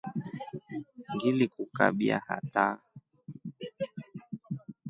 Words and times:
Ngilikukabia 1.13 2.17
hataa. 2.27 2.77